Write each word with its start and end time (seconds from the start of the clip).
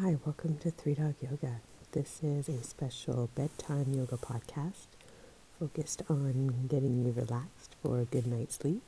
Hi, 0.00 0.16
welcome 0.26 0.58
to 0.58 0.72
Three 0.72 0.94
Dog 0.94 1.14
Yoga. 1.20 1.60
This 1.92 2.18
is 2.20 2.48
a 2.48 2.64
special 2.64 3.30
bedtime 3.36 3.94
yoga 3.94 4.16
podcast 4.16 4.88
focused 5.60 6.02
on 6.10 6.66
getting 6.68 7.04
you 7.04 7.12
relaxed 7.12 7.76
for 7.80 8.00
a 8.00 8.04
good 8.04 8.26
night's 8.26 8.56
sleep. 8.56 8.82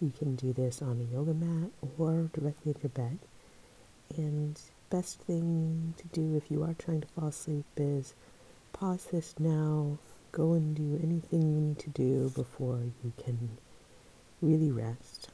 You 0.00 0.12
can 0.18 0.34
do 0.34 0.52
this 0.52 0.82
on 0.82 1.00
a 1.00 1.14
yoga 1.14 1.32
mat 1.32 1.70
or 1.96 2.28
directly 2.32 2.72
in 2.72 2.78
your 2.82 2.90
bed. 2.90 3.20
And 4.16 4.60
best 4.90 5.20
thing 5.20 5.94
to 5.98 6.08
do 6.08 6.36
if 6.36 6.50
you 6.50 6.64
are 6.64 6.74
trying 6.74 7.02
to 7.02 7.06
fall 7.06 7.28
asleep 7.28 7.66
is 7.76 8.12
pause 8.72 9.04
this 9.12 9.32
now, 9.38 9.96
go 10.32 10.54
and 10.54 10.74
do 10.74 10.98
anything 11.04 11.42
you 11.42 11.60
need 11.60 11.78
to 11.78 11.90
do 11.90 12.30
before 12.30 12.80
you 13.04 13.12
can 13.16 13.58
really 14.42 14.72
rest. 14.72 15.28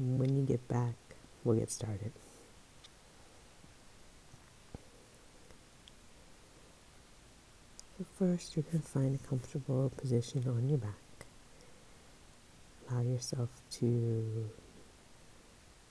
When 0.00 0.34
you 0.34 0.42
get 0.42 0.66
back, 0.66 0.94
we'll 1.44 1.60
get 1.60 1.70
started. 1.70 2.10
So 7.96 8.04
first, 8.18 8.56
you're 8.56 8.64
going 8.64 8.82
to 8.82 8.88
find 8.88 9.14
a 9.14 9.28
comfortable 9.28 9.92
position 9.96 10.42
on 10.48 10.68
your 10.68 10.78
back. 10.78 11.26
Allow 12.90 13.02
yourself 13.02 13.50
to 13.78 14.50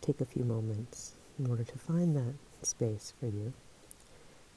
take 0.01 0.19
a 0.19 0.25
few 0.25 0.43
moments 0.43 1.13
in 1.39 1.49
order 1.49 1.63
to 1.63 1.77
find 1.77 2.13
that 2.17 2.33
space 2.61 3.13
for 3.17 3.27
you. 3.27 3.53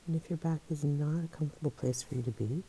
And 0.07 0.17
if 0.17 0.29
your 0.29 0.39
back 0.39 0.59
is 0.71 0.83
not 0.83 1.23
a 1.23 1.29
comfortable 1.29 1.71
place 1.71 2.03
for 2.03 2.17
you 2.17 2.23
to 2.23 2.33
be, 2.33 2.65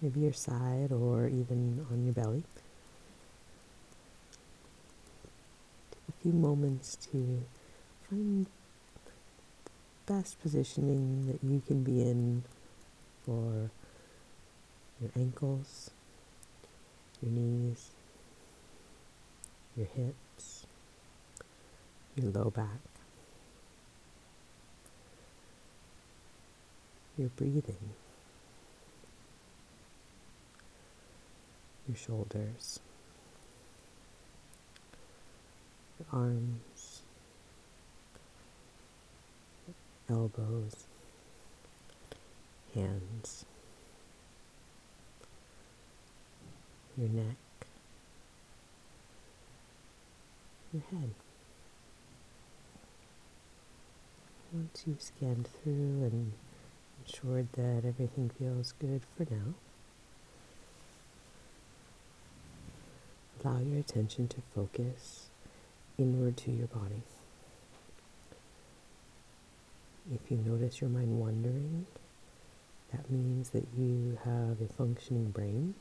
maybe 0.00 0.18
your 0.18 0.32
side 0.32 0.90
or 0.90 1.28
even 1.28 1.86
on 1.92 2.04
your 2.04 2.14
belly, 2.14 2.42
take 5.92 6.08
a 6.08 6.22
few 6.22 6.32
moments 6.32 6.96
to 7.12 7.40
find 8.10 8.46
the 10.06 10.12
best 10.12 10.40
positioning 10.42 11.28
that 11.28 11.48
you 11.48 11.62
can 11.64 11.84
be 11.84 12.02
in 12.02 12.42
for 13.24 13.70
your 15.02 15.10
ankles, 15.16 15.90
your 17.20 17.32
knees, 17.32 17.90
your 19.76 19.86
hips, 19.86 20.64
your 22.14 22.30
low 22.30 22.50
back, 22.50 22.68
your 27.18 27.30
breathing, 27.30 27.90
your 31.88 31.96
shoulders, 31.96 32.78
your 35.98 36.06
arms, 36.12 37.02
elbows, 40.08 40.86
hands. 42.72 43.44
Your 47.02 47.10
neck, 47.10 47.36
your 50.72 50.82
head. 50.92 51.10
Once 54.52 54.84
you've 54.86 55.02
scanned 55.02 55.48
through 55.48 56.04
and 56.04 56.32
ensured 57.04 57.48
that 57.54 57.84
everything 57.84 58.30
feels 58.38 58.72
good 58.78 59.00
for 59.16 59.26
now, 59.34 59.54
allow 63.42 63.58
your 63.58 63.80
attention 63.80 64.28
to 64.28 64.36
focus 64.54 65.26
inward 65.98 66.36
to 66.36 66.52
your 66.52 66.68
body. 66.68 67.02
If 70.14 70.30
you 70.30 70.36
notice 70.36 70.80
your 70.80 70.90
mind 70.90 71.18
wandering, 71.18 71.86
that 72.92 73.10
means 73.10 73.50
that 73.50 73.66
you 73.76 74.18
have 74.24 74.60
a 74.60 74.72
functioning 74.72 75.30
brain 75.30 75.74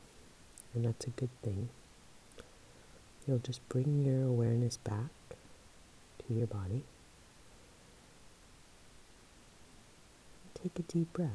and 0.73 0.85
that's 0.85 1.05
a 1.05 1.09
good 1.11 1.29
thing. 1.41 1.69
You'll 3.27 3.39
just 3.39 3.67
bring 3.69 4.03
your 4.03 4.23
awareness 4.23 4.77
back 4.77 5.09
to 6.27 6.33
your 6.33 6.47
body. 6.47 6.83
Take 10.53 10.79
a 10.79 10.81
deep 10.83 11.11
breath. 11.13 11.29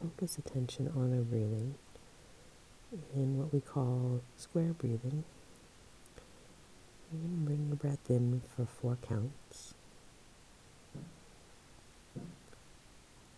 Focus 0.00 0.38
attention 0.38 0.92
on 0.96 1.12
our 1.12 1.22
breathing 1.22 1.74
in 3.14 3.36
what 3.38 3.52
we 3.52 3.60
call 3.60 4.20
square 4.36 4.72
breathing. 4.72 5.24
To 7.10 7.16
bring 7.16 7.68
your 7.68 7.76
breath 7.76 8.10
in 8.10 8.42
for 8.54 8.66
four 8.66 8.98
counts 9.00 9.72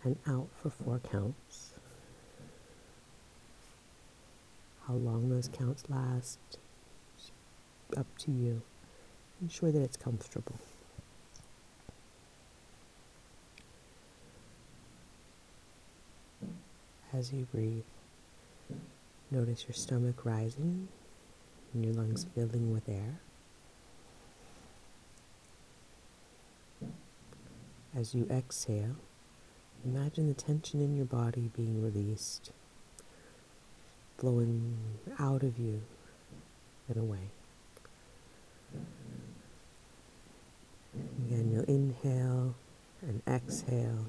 and 0.03 0.17
out 0.27 0.49
for 0.61 0.71
four 0.71 0.99
counts. 0.99 1.75
How 4.87 4.95
long 4.95 5.29
those 5.29 5.49
counts 5.49 5.85
last, 5.89 6.41
up 7.97 8.07
to 8.19 8.33
you. 8.33 8.63
Ensure 9.41 9.71
that 9.71 9.83
it's 9.83 9.97
comfortable. 9.97 10.59
As 17.13 17.33
you 17.33 17.47
breathe, 17.53 17.85
notice 19.31 19.65
your 19.69 19.75
stomach 19.75 20.25
rising 20.25 20.89
and 21.73 21.85
your 21.85 21.95
lungs 21.95 22.27
filling 22.35 22.73
with 22.73 22.89
air. 22.89 23.21
As 27.95 28.15
you 28.15 28.27
exhale, 28.31 28.97
imagine 29.85 30.29
the 30.29 30.35
tension 30.35 30.81
in 30.81 30.97
your 30.97 31.07
body 31.07 31.51
being 31.57 31.83
released, 31.83 32.53
flowing 34.17 34.77
out 35.19 35.43
of 35.43 35.59
you 35.59 35.83
and 36.89 36.97
away. 36.97 37.31
Again, 41.27 41.51
you'll 41.53 41.65
inhale 41.65 42.55
and 43.03 43.23
exhale. 43.27 44.07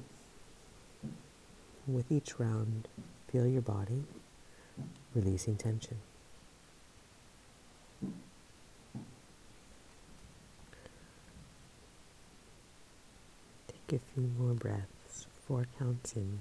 With 1.88 2.12
each 2.12 2.40
round, 2.40 2.88
feel 3.28 3.48
your 3.48 3.62
body 3.64 4.04
releasing 5.16 5.56
tension. 5.56 5.98
A 13.94 14.00
few 14.14 14.30
more 14.40 14.54
breaths, 14.54 15.28
four 15.48 15.66
counts 15.78 16.14
in. 16.16 16.40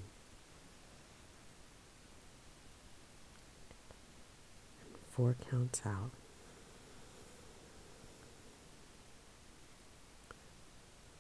Four 5.10 5.34
counts 5.50 5.82
out. 5.84 6.10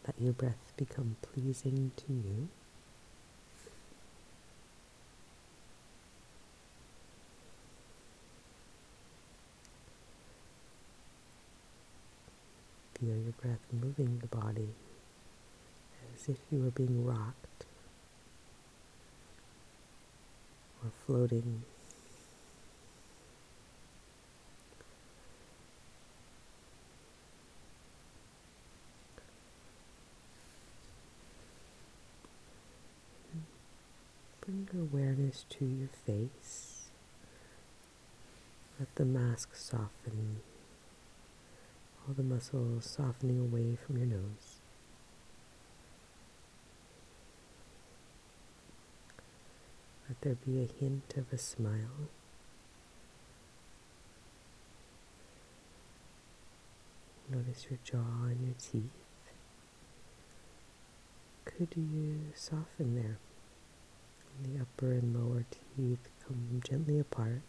Let 0.06 0.20
your 0.20 0.32
breath 0.32 0.72
become 0.76 1.16
pleasing 1.22 1.90
to 1.96 2.12
you. 2.12 2.48
Feel 12.98 13.16
your 13.16 13.32
breath 13.40 13.60
moving 13.72 14.18
the 14.18 14.26
body 14.26 14.68
as 16.20 16.28
if 16.28 16.38
you 16.50 16.62
were 16.62 16.70
being 16.70 17.04
rocked 17.04 17.64
or 20.84 20.90
floating. 21.06 21.62
Bring 34.40 34.68
your 34.72 34.82
awareness 34.82 35.44
to 35.50 35.64
your 35.64 35.88
face. 36.06 36.88
Let 38.78 38.94
the 38.94 39.04
mask 39.04 39.54
soften, 39.54 40.40
all 42.06 42.14
the 42.14 42.22
muscles 42.22 42.86
softening 42.86 43.38
away 43.38 43.76
from 43.86 43.98
your 43.98 44.06
nose. 44.06 44.49
Let 50.10 50.20
there 50.22 50.34
be 50.44 50.58
a 50.60 50.66
hint 50.66 51.14
of 51.16 51.32
a 51.32 51.38
smile. 51.38 52.08
Notice 57.30 57.68
your 57.70 57.78
jaw 57.84 58.24
and 58.24 58.44
your 58.44 58.56
teeth. 58.58 58.90
Could 61.44 61.68
you 61.76 62.18
soften 62.34 62.96
there? 62.96 63.18
The 64.42 64.60
upper 64.60 64.92
and 64.94 65.14
lower 65.14 65.44
teeth 65.76 66.08
come 66.26 66.60
gently 66.68 66.98
apart, 66.98 67.42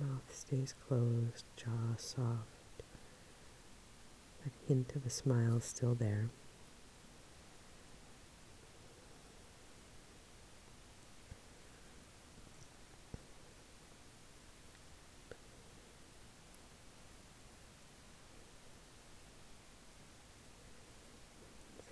Mouth 0.00 0.34
stays 0.34 0.74
closed, 0.88 1.44
jaw 1.56 1.96
soft. 1.96 2.46
That 4.42 4.52
hint 4.66 4.94
of 4.96 5.06
a 5.06 5.10
smile 5.10 5.60
still 5.60 5.94
there. 5.94 6.30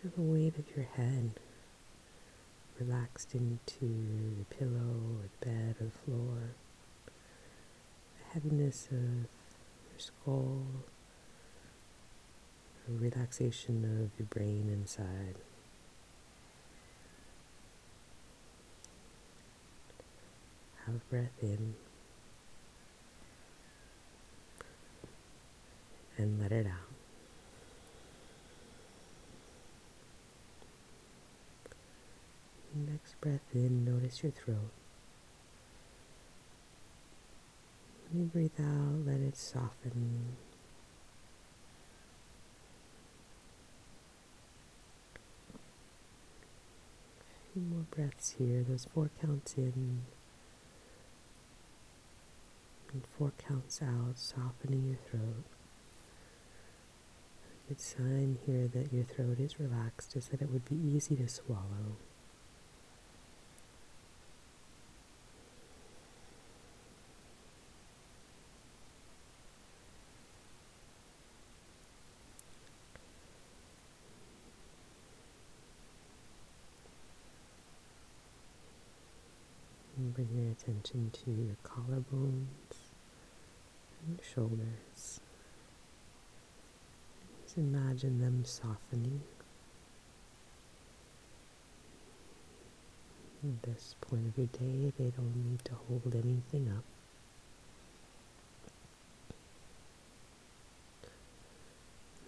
Feel 0.03 0.12
the 0.17 0.23
weight 0.23 0.59
of 0.59 0.65
your 0.75 0.87
head 0.97 1.33
relaxed 3.20 3.34
into 3.34 4.37
the 4.38 4.44
pillow 4.56 5.19
or 5.19 5.28
the 5.40 5.46
bed 5.46 5.76
or 5.81 5.84
the 5.84 5.90
floor. 5.90 6.55
The 8.19 8.34
heaviness 8.34 8.88
of 8.90 9.26
your 9.90 9.99
skull, 9.99 10.62
the 12.87 12.93
relaxation 12.94 13.84
of 13.84 14.19
your 14.19 14.26
brain 14.28 14.69
inside. 14.72 15.37
Have 20.87 20.94
a 20.94 21.11
breath 21.11 21.43
in 21.43 21.75
and 26.16 26.40
let 26.40 26.52
it 26.52 26.66
out. 26.66 26.89
Next 33.11 33.21
breath 33.23 33.55
in, 33.55 33.85
notice 33.85 34.23
your 34.23 34.31
throat. 34.31 34.71
When 38.09 38.21
you 38.21 38.27
breathe 38.27 38.53
out, 38.61 39.05
let 39.05 39.21
it 39.21 39.37
soften. 39.37 40.37
A 47.25 47.53
few 47.53 47.62
more 47.62 47.87
breaths 47.91 48.37
here, 48.39 48.65
those 48.69 48.87
four 48.95 49.11
counts 49.21 49.55
in 49.55 50.03
and 52.93 53.03
four 53.19 53.33
counts 53.39 53.83
out, 53.83 54.19
softening 54.19 54.87
your 54.87 54.99
throat. 55.11 55.45
A 57.67 57.69
good 57.71 57.81
sign 57.81 58.39
here 58.47 58.69
that 58.69 58.93
your 58.93 59.05
throat 59.05 59.41
is 59.41 59.59
relaxed 59.59 60.15
is 60.15 60.29
that 60.29 60.43
it 60.43 60.51
would 60.53 60.65
be 60.65 60.77
easy 60.77 61.17
to 61.17 61.27
swallow. 61.27 61.97
And 79.97 80.15
bring 80.15 80.19
your 80.37 80.53
attention 80.53 81.11
to 81.12 81.31
your 81.31 81.56
collarbones 81.65 82.77
and 84.06 84.19
your 84.19 84.25
shoulders. 84.35 85.21
Just 87.44 87.59
imagine 87.59 88.21
them 88.21 88.44
softening. 88.44 89.21
At 93.43 93.62
this 93.62 93.94
point 94.00 94.27
of 94.29 94.37
your 94.37 94.47
day, 94.49 94.93
they 94.99 95.11
don't 95.11 95.35
need 95.50 95.65
to 95.65 95.73
hold 95.88 96.15
anything 96.15 96.73
up. 96.76 96.85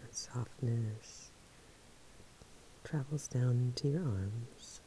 That 0.00 0.16
softness 0.16 1.30
travels 2.82 3.28
down 3.28 3.72
into 3.76 3.88
your 3.88 4.02
arms, 4.02 4.80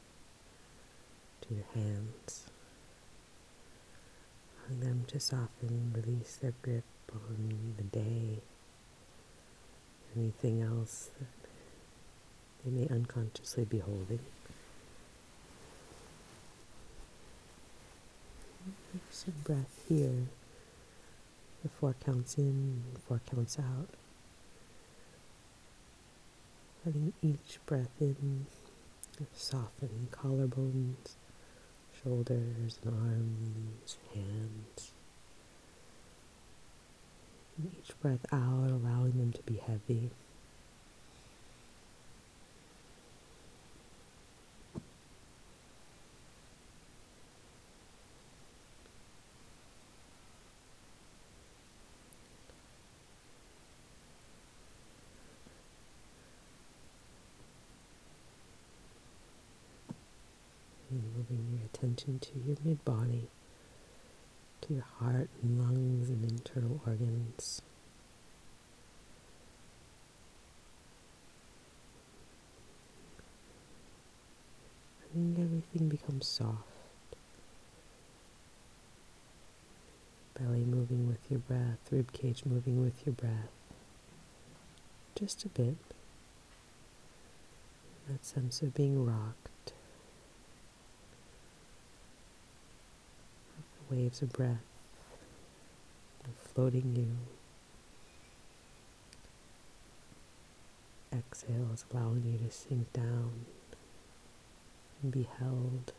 to 1.42 1.54
your 1.54 1.66
hands 1.74 2.50
allowing 4.68 4.80
them 4.82 5.06
to 5.08 5.20
soften, 5.20 5.94
release 5.96 6.38
their 6.42 6.54
grip 6.62 6.84
on 7.12 7.74
the 7.78 7.84
day, 7.84 8.40
anything 10.16 10.62
else 10.62 11.10
that 11.20 11.50
they 12.64 12.72
may 12.72 12.88
unconsciously 12.88 13.66
be 13.66 13.80
holding. 13.80 14.20
Just 19.10 19.28
a 19.28 19.32
breath 19.32 19.84
here, 19.88 20.28
the 21.64 21.70
four 21.70 21.96
counts 22.04 22.38
in, 22.38 22.82
four 23.08 23.22
counts 23.30 23.60
out. 23.60 23.90
Letting 26.86 27.14
each 27.22 27.60
breath 27.66 27.90
in 28.00 28.46
soften 29.34 30.08
collarbones 30.12 31.16
shoulders 32.06 32.78
and 32.84 32.94
arms, 32.94 33.98
hands. 34.14 34.92
And 37.58 37.72
each 37.80 38.00
breath 38.00 38.26
out, 38.32 38.70
allowing 38.70 39.18
them 39.18 39.32
to 39.32 39.42
be 39.44 39.56
heavy. 39.56 40.12
moving 60.92 61.60
your 61.60 61.65
attention 61.76 62.20
to 62.20 62.30
your 62.46 62.56
mid 62.64 62.84
body, 62.86 63.28
to 64.62 64.74
your 64.74 64.86
heart 65.00 65.30
and 65.44 65.60
lungs 65.60 66.10
and 66.10 66.24
internal 66.24 66.82
organs. 66.88 67.62
Letting 75.14 75.36
everything 75.42 75.90
becomes 75.90 76.28
soft. 76.28 76.64
Belly 80.40 80.66
moving 80.66 81.08
with 81.08 81.20
your 81.30 81.40
breath, 81.40 81.80
rib 81.92 82.12
cage 82.14 82.44
moving 82.46 82.84
with 82.84 83.06
your 83.06 83.14
breath. 83.14 83.52
Just 85.16 85.46
a 85.46 85.50
bit. 85.50 85.76
That 88.10 88.24
sense 88.26 88.62
of 88.62 88.74
being 88.74 89.06
rocked. 89.06 89.50
Waves 93.90 94.22
of 94.22 94.32
breath 94.34 94.64
floating 96.56 96.96
you. 96.96 97.08
Exhales 101.18 101.86
allowing 101.92 102.24
you 102.26 102.48
to 102.48 102.54
sink 102.54 102.92
down 102.94 103.46
and 105.04 105.12
be 105.12 105.28
held. 105.38 105.92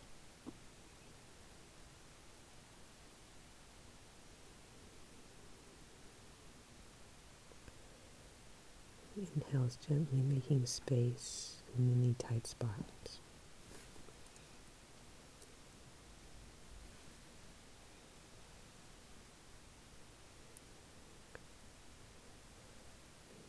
Inhales 9.37 9.79
gently 9.87 10.23
making 10.23 10.67
space 10.67 11.57
in 11.77 11.93
any 11.99 12.15
tight 12.19 12.47
spots. 12.47 13.21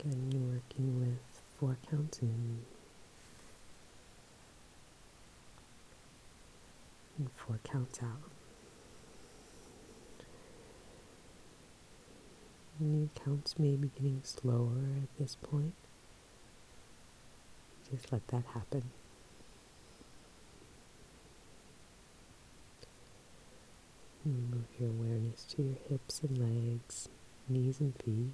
Again, 0.07 0.31
you're 0.31 0.53
working 0.53 0.99
with 1.01 1.41
four 1.59 1.77
counts 1.89 2.19
in 2.19 2.59
and 7.17 7.29
four 7.35 7.59
counts 7.63 7.99
out. 8.01 8.31
Your 12.79 13.09
counts 13.15 13.57
may 13.59 13.75
be 13.75 13.89
getting 13.95 14.21
slower 14.23 14.77
at 15.01 15.19
this 15.19 15.35
point. 15.35 15.73
Just 17.91 18.11
let 18.13 18.25
that 18.27 18.43
happen. 18.53 18.83
Move 24.23 24.65
your 24.79 24.89
awareness 24.89 25.43
to 25.55 25.63
your 25.63 25.77
hips 25.89 26.21
and 26.21 26.37
legs, 26.37 27.09
knees 27.49 27.79
and 27.79 27.93
feet. 28.03 28.33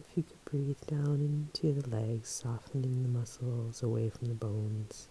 If 0.00 0.16
you 0.16 0.22
could 0.22 0.44
breathe 0.44 0.86
down 0.86 1.48
into 1.54 1.80
the 1.80 1.88
legs, 1.88 2.28
softening 2.28 3.02
the 3.02 3.08
muscles 3.08 3.82
away 3.82 4.10
from 4.10 4.28
the 4.28 4.34
bones. 4.34 5.08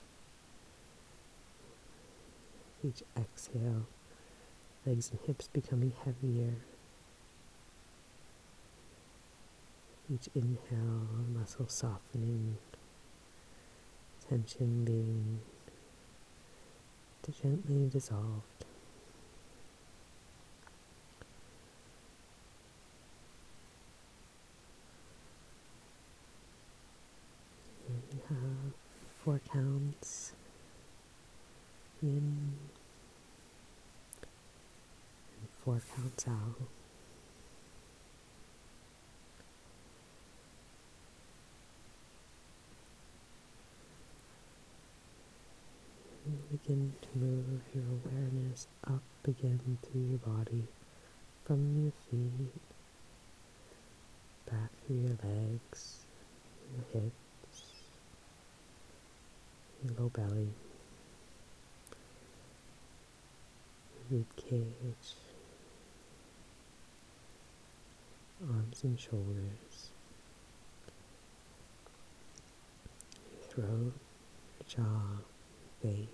Each 2.83 3.03
exhale, 3.15 3.85
legs 4.85 5.11
and 5.11 5.19
hips 5.27 5.47
becoming 5.47 5.93
heavier. 6.03 6.55
Each 10.11 10.29
inhale, 10.35 11.07
muscle 11.33 11.67
softening, 11.67 12.57
tension 14.27 14.83
being 14.83 15.39
gently 17.41 17.89
dissolved. 17.89 18.65
And 27.87 28.01
you 28.11 28.19
have 28.29 28.73
four 29.31 29.39
counts 29.53 30.33
in 32.01 32.09
and 32.09 32.57
four 35.63 35.81
counts 35.95 36.27
out. 36.27 36.67
begin 46.51 46.93
to 47.01 47.07
move 47.17 47.61
your 47.73 47.83
awareness 48.03 48.67
up 48.87 49.01
again 49.25 49.77
through 49.81 50.01
your 50.01 50.19
body, 50.19 50.63
from 51.45 51.81
your 51.81 51.93
feet, 52.09 52.61
back 54.45 54.69
through 54.85 54.97
your 54.97 55.17
legs, 55.23 56.05
your 56.75 57.01
hips, 57.01 57.30
low 59.97 60.09
belly, 60.09 60.49
rib 64.09 64.25
cage, 64.35 65.15
arms 68.49 68.83
and 68.83 68.99
shoulders, 68.99 69.91
throat, 73.49 73.93
jaw, 74.67 75.19
face. 75.81 76.07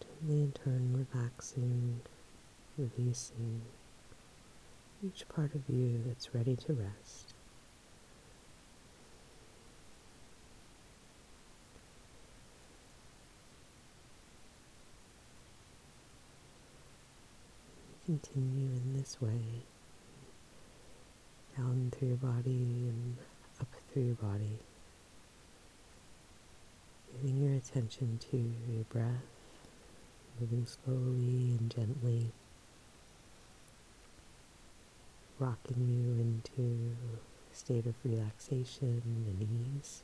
Gently 0.00 0.42
in 0.42 0.52
turn 0.52 1.06
relaxing, 1.12 2.00
releasing 2.78 3.62
each 5.04 5.28
part 5.28 5.54
of 5.54 5.62
you 5.68 6.00
that's 6.06 6.34
ready 6.34 6.56
to 6.56 6.72
rest. 6.72 7.31
Continue 18.12 18.68
in 18.76 18.98
this 18.98 19.16
way, 19.22 19.40
down 21.56 21.90
through 21.96 22.08
your 22.08 22.16
body 22.18 22.90
and 22.90 23.16
up 23.58 23.68
through 23.90 24.02
your 24.02 24.14
body, 24.16 24.58
giving 27.10 27.42
your 27.42 27.54
attention 27.54 28.18
to 28.30 28.36
your 28.36 28.84
breath 28.90 29.24
moving 30.38 30.66
slowly 30.66 31.56
and 31.58 31.70
gently, 31.74 32.26
rocking 35.38 35.88
you 35.88 36.20
into 36.20 36.94
a 37.14 37.56
state 37.56 37.86
of 37.86 37.94
relaxation 38.04 39.00
and 39.06 39.48
ease. 39.78 40.02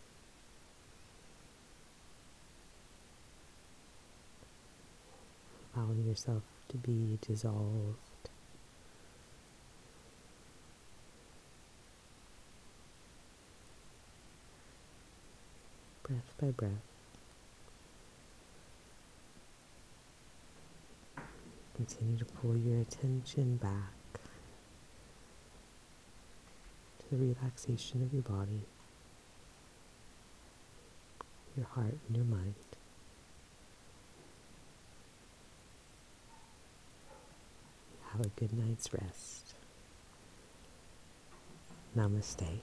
Allowing 5.77 6.07
yourself 6.09 6.43
to 6.69 6.77
be 6.77 7.19
dissolved. 7.21 7.97
Breath 16.03 16.35
by 16.41 16.51
breath. 16.51 16.71
Continue 21.77 22.19
to 22.19 22.25
pull 22.25 22.57
your 22.57 22.81
attention 22.81 23.57
back 23.57 23.93
to 26.99 27.05
the 27.11 27.17
relaxation 27.17 28.03
of 28.03 28.13
your 28.13 28.23
body, 28.23 28.63
your 31.57 31.67
heart, 31.67 31.99
and 32.09 32.17
your 32.17 32.25
mind. 32.25 32.55
Have 38.19 38.27
a 38.27 38.31
good 38.31 38.53
night's 38.53 38.93
rest. 38.93 39.55
Namaste. 41.97 42.59